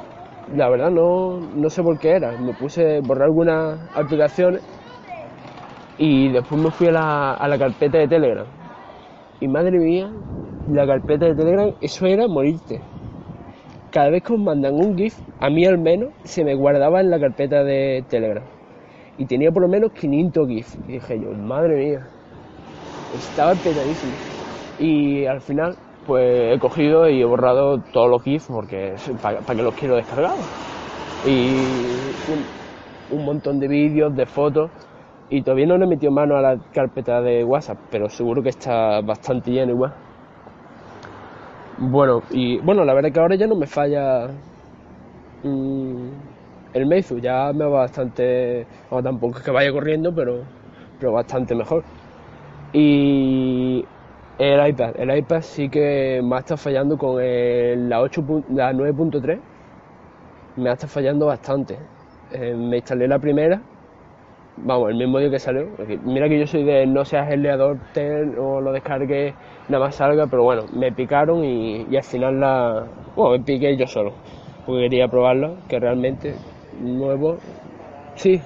la 0.56 0.70
verdad 0.70 0.89
no, 0.89 1.39
no 1.39 1.70
sé 1.70 1.84
por 1.84 2.00
qué 2.00 2.12
era. 2.15 2.32
Me 2.38 2.53
puse 2.53 2.98
a 2.98 3.01
borrar 3.01 3.25
algunas 3.25 3.79
aplicaciones 3.96 4.62
y 5.98 6.29
después 6.32 6.60
me 6.62 6.72
fui 6.72 6.88
a 6.88 6.91
la, 6.91 7.34
a 7.34 7.48
la 7.48 7.58
carpeta 7.58 8.00
de 8.00 8.08
Telegram. 8.08 8.48
Y 9.39 9.48
madre 9.48 9.77
mía, 9.77 10.10
la 10.72 10.86
carpeta 10.86 11.26
de 11.26 11.36
Telegram, 11.36 11.74
eso 11.82 12.06
era 12.06 12.28
morirte. 12.28 12.82
Cada 13.92 14.10
vez 14.10 14.24
que 14.24 14.34
os 14.34 14.40
mandan 14.40 14.76
un 14.76 14.98
GIF, 14.98 15.18
a 15.40 15.50
mí 15.50 15.66
al 15.66 15.78
menos, 15.78 16.10
se 16.24 16.44
me 16.44 16.56
guardaba 16.56 17.00
en 17.00 17.10
la 17.10 17.20
carpeta 17.20 17.64
de 17.64 18.04
Telegram. 18.10 18.44
Y 19.18 19.26
tenía 19.26 19.52
por 19.52 19.64
lo 19.64 19.70
menos 19.70 19.92
500 19.94 20.48
GIFs. 20.48 20.78
Y 20.88 20.94
dije 20.94 21.20
yo, 21.20 21.32
madre 21.32 21.76
mía, 21.76 22.08
estaba 23.14 23.56
petadísimo. 23.56 24.14
Y 24.78 25.26
al 25.26 25.42
final 25.42 25.76
pues 26.06 26.56
he 26.56 26.60
cogido 26.60 27.10
y 27.10 27.22
he 27.22 27.26
borrado 27.26 27.82
todos 27.92 28.10
los 28.10 28.24
GIFs 28.24 28.48
porque 28.48 28.96
¿para, 29.22 29.40
qué 29.42 29.62
los 29.62 29.74
quiero 29.76 29.96
descargados? 29.96 30.46
y 31.26 32.14
un, 32.28 32.46
un 33.12 33.26
montón 33.26 33.60
de 33.60 33.68
vídeos, 33.68 34.16
de 34.16 34.26
fotos 34.26 34.72
y 35.30 35.42
todavía 35.42 35.66
no 35.66 35.78
le 35.78 35.86
he 35.86 35.88
metido 35.88 36.12
mano 36.12 36.38
a 36.38 36.42
la 36.42 36.58
carpeta 36.74 37.22
de 37.22 37.44
WhatsApp, 37.44 37.78
pero 37.92 38.08
seguro 38.08 38.42
que 38.42 38.50
está 38.50 39.02
bastante 39.02 39.52
lleno 39.52 39.74
igual. 39.74 39.94
Bueno, 41.77 42.25
y 42.29 42.60
bueno, 42.60 42.84
la 42.86 42.93
verdad 42.93 43.10
es 43.10 43.13
que 43.13 43.19
ahora 43.19 43.36
ya 43.36 43.48
no 43.48 43.55
me 43.55 43.67
falla 43.67 44.41
mm, 45.41 46.22
el 46.74 46.86
Meizu, 46.86 47.19
ya 47.19 47.51
me 47.53 47.65
va 47.65 47.79
bastante, 47.81 48.67
o 48.89 49.01
tampoco 49.03 49.38
es 49.39 49.43
que 49.43 49.51
vaya 49.51 49.72
corriendo, 49.72 50.13
pero, 50.13 50.51
pero 50.98 51.13
bastante 51.13 51.55
mejor. 51.55 51.86
Y 52.74 53.89
el 54.38 54.69
iPad, 54.69 54.93
el 54.98 55.17
iPad 55.17 55.41
sí 55.43 55.69
que 55.69 56.22
me 56.24 56.38
ha 56.38 56.39
estado 56.39 56.57
fallando 56.60 56.98
con 56.98 57.22
el- 57.24 57.89
la, 57.89 58.01
8 58.01 58.24
pu- 58.24 58.46
la 58.50 58.74
9.3, 58.74 59.43
me 60.55 60.69
ha 60.69 60.74
estado 60.74 60.89
fallando 60.91 61.27
bastante. 61.27 61.89
Eh, 62.29 62.55
me 62.55 62.77
instalé 62.77 63.07
la 63.07 63.19
primera 63.19 63.65
vamos, 64.58 64.90
el 64.90 64.98
mismo 64.98 65.20
día 65.20 65.30
que 65.30 65.40
salió. 65.40 65.68
Mira 66.04 66.28
que 66.28 66.40
yo 66.40 66.48
soy 66.48 66.64
de 66.64 66.86
no 66.86 67.06
seas 67.06 67.32
el 67.32 67.42
leador 67.42 67.78
ten 67.94 68.36
o 68.38 68.62
lo 68.62 68.72
descargue 68.72 69.34
nada 69.70 69.86
más 69.86 69.96
salga, 69.96 70.28
pero 70.28 70.44
bueno, 70.44 70.64
me 70.74 70.92
picaron 70.92 71.44
y, 71.44 71.96
al 71.96 72.04
final 72.04 72.40
la. 72.40 72.86
Bueno, 73.16 73.38
me 73.38 73.44
piqué 73.44 73.76
yo 73.78 73.88
solo, 73.88 74.14
porque 74.66 74.84
quería 74.84 75.08
probarla, 75.08 75.52
que 75.68 75.80
realmente 75.80 76.36
nuevo. 76.82 77.38
Sí, 78.16 78.42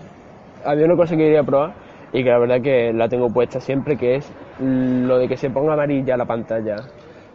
había 0.65 0.86
una 0.86 0.96
cosa 0.96 1.15
que 1.15 1.24
quería 1.24 1.44
probar 1.44 1.74
y 2.13 2.24
que 2.24 2.30
la 2.30 2.39
verdad 2.39 2.62
que 2.62 2.91
la 2.94 3.08
tengo 3.08 3.30
puesta 3.30 3.60
siempre, 3.60 3.96
que 3.96 4.15
es 4.15 4.32
lo 4.60 5.18
de 5.18 5.27
que 5.27 5.38
se 5.38 5.50
ponga 5.50 5.74
amarilla 5.74 6.18
la 6.18 6.25
pantalla 6.25 6.75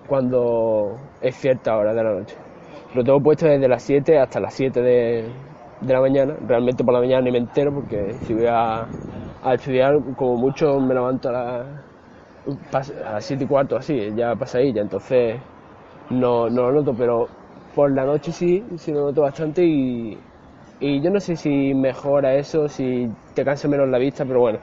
cuando 0.07 0.97
es 1.21 1.35
cierta 1.37 1.77
hora 1.77 1.95
de 1.95 2.05
la 2.05 2.13
noche. 2.13 2.37
Lo 2.95 3.03
tengo 3.03 3.21
puesto 3.21 3.47
desde 3.47 3.69
las 3.69 3.83
7 3.83 4.19
hasta 4.19 4.41
las 4.41 4.55
7 4.55 4.81
de, 4.81 5.25
de 5.81 5.93
la 5.93 6.01
mañana. 6.01 6.35
Realmente 6.47 6.85
por 6.85 6.95
la 6.95 7.01
mañana 7.01 7.23
ni 7.23 7.31
me 7.31 7.39
entero 7.39 7.73
porque 7.73 8.17
si 8.23 8.35
voy 8.35 8.47
a, 8.49 8.89
estudiar, 9.53 9.95
como 10.17 10.37
mucho 10.37 10.81
me 10.81 10.95
levanto 10.95 11.29
a, 11.31 11.65
las 12.73 13.25
7 13.25 13.45
y 13.45 13.47
cuarto, 13.47 13.77
así, 13.77 14.13
ya 14.15 14.35
pasadilla. 14.35 14.83
Entonces 14.83 15.41
no, 16.11 16.49
no 16.49 16.71
lo 16.71 16.81
noto, 16.81 16.95
pero 16.97 17.29
por 17.75 17.93
la 17.93 18.05
noche 18.05 18.33
sí, 18.33 18.65
sí 18.77 18.93
lo 18.93 19.07
noto 19.07 19.23
bastante 19.23 19.65
y, 19.65 20.19
y 20.81 21.01
yo 21.01 21.11
no 21.11 21.21
sé 21.21 21.37
si 21.37 21.75
mejora 21.75 22.35
eso, 22.35 22.69
si 22.69 23.09
te 23.35 23.45
cansa 23.45 23.69
menos 23.69 23.89
la 23.89 23.99
vista, 23.99 24.25
pero 24.25 24.41
bueno, 24.41 24.59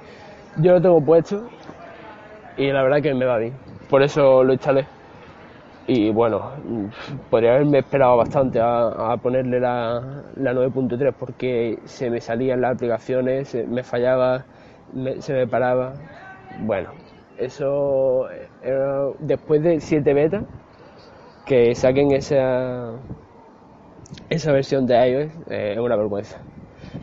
yo 0.58 0.74
lo 0.74 0.82
tengo 0.82 1.02
puesto 1.02 1.44
y 2.58 2.72
la 2.72 2.84
verdad 2.84 3.02
que 3.02 3.14
me 3.14 3.26
va 3.26 3.38
bien. 3.38 3.54
Por 3.90 4.04
eso 4.04 4.44
lo 4.44 4.54
instalé. 4.54 4.86
Y 5.86 6.12
bueno, 6.12 6.52
podría 7.30 7.56
haberme 7.56 7.80
esperado 7.80 8.16
bastante 8.18 8.60
a, 8.62 9.18
ponerle 9.22 9.60
la, 9.60 10.24
la 10.38 10.54
9.3 10.54 11.14
porque 11.14 11.80
se 11.84 12.10
me 12.10 12.22
salían 12.22 12.62
las 12.62 12.76
aplicaciones, 12.76 13.54
me 13.68 13.84
fallaba, 13.84 14.46
se 15.20 15.34
me 15.34 15.46
paraba. 15.46 15.94
Bueno, 16.62 16.92
eso 17.38 18.30
era 18.62 19.08
después 19.20 19.62
de 19.62 19.82
7 19.82 20.14
betas 20.14 20.44
que 21.46 21.76
saquen 21.76 22.12
esa, 22.12 22.94
esa 24.30 24.52
versión 24.54 24.86
de 24.88 25.10
iOS 25.10 25.32
eh, 25.50 25.74
es 25.74 25.80
una 25.80 25.98
vergüenza. 25.98 26.38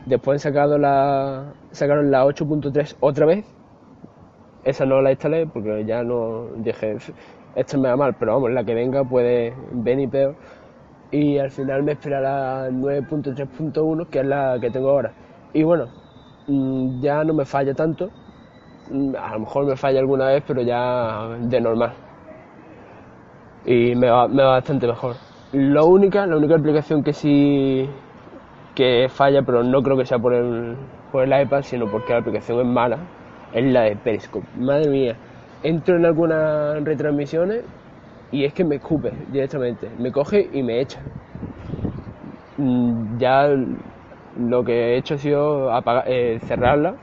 Después 0.07 0.37
han 0.37 0.53
sacado 0.53 0.79
la, 0.79 1.53
sacaron 1.73 2.11
la 2.11 2.25
8.3 2.25 2.97
otra 3.01 3.27
vez 3.27 3.45
esa 4.65 4.85
no 4.85 5.01
la 5.01 5.11
instalé 5.11 5.47
porque 5.47 5.85
ya 5.85 6.03
no 6.03 6.49
dije, 6.57 6.97
esto 7.55 7.79
me 7.79 7.89
va 7.89 7.97
mal, 7.97 8.15
pero 8.19 8.35
vamos, 8.35 8.51
la 8.53 8.65
que 8.65 8.75
venga 8.75 9.05
puede 9.05 9.55
venir 9.73 10.11
peor. 10.11 10.37
Y 11.11 11.39
al 11.39 11.51
final 11.51 11.83
me 11.83 11.93
espera 11.93 12.21
la 12.21 12.71
9.3.1, 12.71 14.07
que 14.11 14.21
es 14.21 14.27
la 14.27 14.59
que 14.61 14.71
tengo 14.71 14.91
ahora. 14.91 15.13
Y 15.53 15.63
bueno, 15.65 15.89
mm, 16.47 17.01
ya 17.01 17.25
no 17.25 17.35
me 17.35 17.45
falla 17.45 17.75
tanto. 17.75 18.11
Mm, 18.91 19.17
A 19.17 19.35
lo 19.35 19.41
mejor 19.41 19.67
me 19.67 19.77
falla 19.77 20.01
alguna 20.01 20.27
vez, 20.29 20.45
pero 20.47 20.63
ya 20.63 21.29
de 21.41 21.61
normal. 21.61 21.95
Y 23.65 23.95
me 23.95 24.09
va, 24.09 24.29
me 24.29 24.43
va 24.43 24.51
bastante 24.53 24.87
mejor. 24.87 25.17
Lo 25.53 25.87
única, 25.87 26.27
la 26.27 26.37
única 26.37 26.57
aplicación 26.57 27.03
que 27.03 27.13
sí 27.13 27.89
que 28.75 29.09
falla, 29.11 29.43
pero 29.43 29.63
no 29.65 29.83
creo 29.83 29.97
que 29.97 30.07
sea 30.07 30.19
por 30.19 30.35
el, 30.35 30.77
por 31.13 31.25
el 31.25 31.43
iPad, 31.43 31.63
sino 31.63 31.91
porque 31.91 32.13
la 32.13 32.21
aplicación 32.21 32.61
es 32.61 32.67
mala, 32.67 32.99
es 33.53 33.65
la 33.65 33.83
de 33.83 33.97
Periscope. 33.97 34.47
Madre 34.59 34.91
mía, 34.91 35.17
entro 35.63 35.97
en 35.97 36.07
algunas 36.07 36.83
retransmisiones 36.85 37.65
y 38.31 38.45
es 38.45 38.55
que 38.55 38.65
me 38.65 38.77
escupe 38.77 39.25
directamente, 39.29 39.91
me 39.99 40.13
coge 40.13 40.49
y 40.53 40.63
me 40.63 40.81
echa. 40.81 41.05
Mm, 42.57 43.19
Ya 43.19 43.49
lo 44.37 44.65
que 44.65 44.73
he 44.95 44.97
hecho 44.99 45.15
ha 45.15 45.19
sido 45.19 45.71
apagar- 45.73 46.05
eh, 46.07 46.39
cerrarla, 46.41 46.97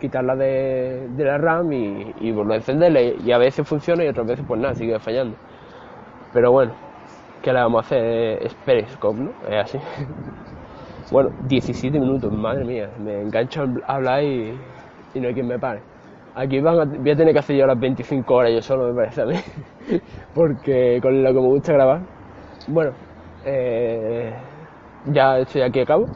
quitarla 0.00 0.36
de, 0.36 1.08
la 1.16 1.38
RAM 1.38 1.72
y, 1.72 2.12
y 2.16 2.32
volver 2.32 2.54
a 2.54 2.56
encenderla. 2.58 3.02
Y 3.02 3.32
a 3.32 3.38
veces 3.38 3.66
funciona 3.68 4.04
y 4.04 4.08
otras 4.08 4.26
veces 4.26 4.44
pues 4.46 4.60
nada, 4.60 4.74
sigue 4.74 4.98
fallando. 5.00 5.38
Pero 6.32 6.52
bueno, 6.52 6.74
¿qué 7.42 7.52
le 7.52 7.60
vamos 7.60 7.84
a 7.84 7.86
hacer? 7.86 8.46
Es 8.46 8.54
Periscope, 8.56 9.22
¿no? 9.22 9.34
Es 9.48 9.64
así. 9.76 9.78
Bueno, 11.10 11.30
17 11.40 12.00
minutos, 12.00 12.32
madre 12.32 12.64
mía, 12.64 12.92
me 12.98 13.20
engancho 13.22 13.64
a 13.86 13.94
hablar 13.94 14.24
y, 14.24 14.60
y 15.14 15.20
no 15.20 15.28
hay 15.28 15.34
quien 15.34 15.46
me 15.46 15.58
pare. 15.58 15.82
Aquí 16.34 16.60
van 16.60 16.80
a- 16.80 16.84
voy 16.84 17.10
a 17.10 17.16
tener 17.16 17.32
que 17.32 17.38
hacer 17.38 17.56
yo 17.56 17.66
las 17.66 17.78
25 17.78 18.34
horas 18.34 18.52
yo 18.52 18.60
solo, 18.62 18.88
me 18.88 18.94
parece 18.94 19.22
a 19.22 19.26
mí, 19.26 19.36
porque 20.34 20.98
con 21.00 21.22
lo 21.22 21.28
que 21.28 21.40
me 21.40 21.46
gusta 21.48 21.72
grabar. 21.72 22.00
Bueno, 22.66 22.92
eh, 23.44 24.32
ya 25.04 25.38
estoy 25.38 25.62
aquí 25.62 25.80
a 25.80 25.86
cabo. 25.86 26.08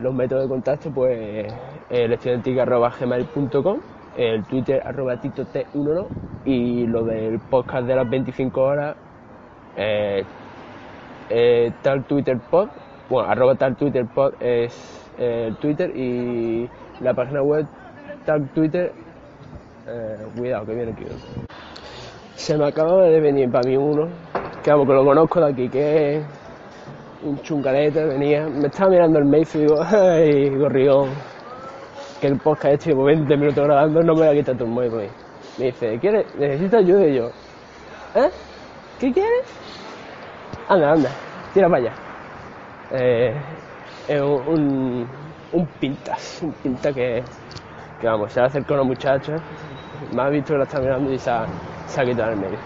Los 0.00 0.14
métodos 0.14 0.44
de 0.44 0.48
contacto, 0.48 0.90
pues 0.92 1.52
el 1.90 2.12
estudiantica.gmail.com, 2.12 3.80
el 4.16 4.44
Twitter 4.44 4.82
arroba 4.84 5.16
tito 5.16 5.44
t12 5.44 6.08
y 6.44 6.86
lo 6.86 7.04
del 7.04 7.40
podcast 7.40 7.86
de 7.86 7.96
las 7.96 8.08
25 8.08 8.60
horas, 8.62 8.96
eh, 9.76 10.24
eh, 11.30 11.72
tal 11.82 12.04
Twitter 12.04 12.38
pod, 12.50 12.68
bueno, 13.08 13.28
arroba 13.28 13.54
tal 13.56 13.76
Twitter 13.76 14.06
pod 14.06 14.34
es 14.40 15.10
eh, 15.18 15.46
el 15.48 15.56
Twitter 15.56 15.90
y 15.96 16.68
la 17.00 17.14
página 17.14 17.42
web 17.42 17.66
tal 18.24 18.48
Twitter, 18.50 18.92
eh, 19.86 20.26
cuidado 20.36 20.66
que 20.66 20.74
viene 20.74 20.92
aquí. 20.92 21.04
Se 22.34 22.56
me 22.56 22.66
acaba 22.66 23.04
de 23.04 23.20
venir 23.20 23.50
para 23.50 23.68
mí 23.68 23.76
uno, 23.76 24.08
que 24.62 24.70
vamos, 24.70 24.86
que 24.86 24.92
lo 24.94 25.04
conozco 25.04 25.40
de 25.40 25.52
aquí, 25.52 25.68
que 25.68 26.16
es 26.16 26.24
un 27.22 27.40
chungalete, 27.40 28.04
venía, 28.04 28.46
me 28.46 28.66
estaba 28.66 28.90
mirando 28.90 29.18
el 29.18 29.24
mail 29.24 29.46
y 29.54 29.58
digo, 29.58 29.82
ay, 29.82 30.50
gorrión, 30.56 31.10
que 32.20 32.26
el 32.26 32.38
podcast 32.38 32.74
este 32.74 32.90
llevo 32.90 33.04
20 33.04 33.36
minutos 33.36 33.64
grabando, 33.64 34.02
no 34.02 34.14
me 34.14 34.20
voy 34.20 34.28
a 34.28 34.32
quitar 34.32 34.56
tu 34.56 34.66
pues. 34.74 35.10
Me 35.58 35.66
dice, 35.66 35.98
¿quieres? 36.00 36.34
¿Necesitas 36.36 36.80
ayuda? 36.80 37.06
Y 37.06 37.16
yo, 37.16 37.26
¿eh? 38.14 38.30
¿Qué 38.98 39.12
quieres? 39.12 39.44
Anda, 40.68 40.92
anda, 40.92 41.10
tira 41.52 41.68
para 41.68 41.82
allá. 41.82 41.92
Eh, 42.92 43.34
un, 44.20 45.06
un 45.52 45.66
pintas, 45.80 46.40
un 46.42 46.52
pinta 46.52 46.92
que, 46.92 47.22
vamos, 48.02 48.32
se 48.32 48.40
ha 48.40 48.44
acercado 48.44 48.74
a 48.74 48.82
una 48.82 48.88
muchacha, 48.88 49.36
me 50.12 50.22
ha 50.22 50.28
visto 50.28 50.52
que 50.52 50.58
la 50.58 50.64
está 50.64 50.80
mirando 50.80 51.12
y 51.12 51.18
se 51.18 51.30
ha, 51.30 51.46
quitado 52.04 52.32
el 52.32 52.36
medio. 52.36 52.58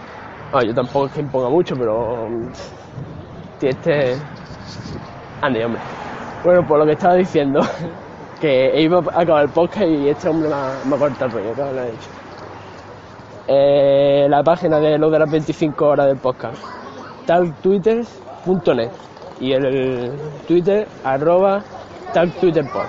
Ah, 0.52 0.62
yo 0.62 0.74
tampoco 0.74 1.06
es 1.06 1.12
que 1.12 1.20
imponga 1.20 1.48
mucho, 1.48 1.74
pero 1.76 2.28
mm, 2.28 2.50
este... 3.62 4.16
Ande, 5.40 5.64
hombre. 5.64 5.80
Bueno, 6.44 6.66
por 6.66 6.78
lo 6.78 6.86
que 6.86 6.92
estaba 6.92 7.14
diciendo, 7.14 7.60
que 8.40 8.80
iba 8.80 8.98
a 8.98 9.20
acabar 9.20 9.44
el 9.44 9.50
podcast 9.50 9.86
y 9.86 10.08
este 10.08 10.28
hombre 10.28 10.48
me 10.48 10.96
ha, 10.96 10.98
cortado 10.98 11.26
el 11.26 11.32
rollo, 11.32 11.54
que 11.54 11.60
lo 11.60 11.80
ha 11.80 11.86
hecho. 11.86 12.10
Eh, 13.46 14.26
la 14.28 14.42
página 14.42 14.78
de 14.78 14.98
lo 14.98 15.10
de 15.10 15.18
las 15.18 15.30
25 15.30 15.86
horas 15.86 16.06
del 16.06 16.18
podcast 16.18 16.62
taltwitters.net 17.28 18.90
y 19.38 19.52
el 19.52 20.12
Twitter 20.46 20.88
arroba 21.04 21.62
taltwitterpod. 22.14 22.86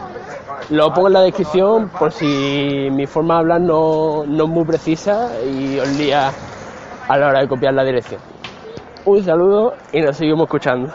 Lo 0.70 0.94
pongo 0.94 1.08
en 1.08 1.14
la 1.14 1.22
descripción 1.22 1.90
por 1.90 2.12
si 2.12 2.90
mi 2.92 3.06
forma 3.08 3.36
de 3.36 3.40
hablar 3.40 3.62
no, 3.62 4.24
no 4.26 4.44
es 4.44 4.50
muy 4.50 4.66
precisa 4.66 5.30
y 5.44 5.80
os 5.80 5.88
lía 5.98 6.32
a 7.08 7.18
la 7.18 7.28
hora 7.28 7.40
de 7.42 7.48
copiar 7.48 7.74
la 7.74 7.84
dirección. 7.84 8.22
Un 9.06 9.24
saludo 9.24 9.74
y 9.92 10.02
nos 10.02 10.16
seguimos 10.16 10.44
escuchando. 10.44 10.94